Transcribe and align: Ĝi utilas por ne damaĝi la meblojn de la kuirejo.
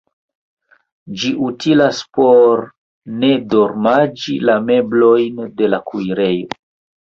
Ĝi 1.23 1.29
utilas 1.47 1.99
por 2.21 2.65
ne 3.19 3.31
damaĝi 3.53 4.41
la 4.51 4.59
meblojn 4.73 5.49
de 5.63 5.73
la 5.75 5.85
kuirejo. 5.93 6.61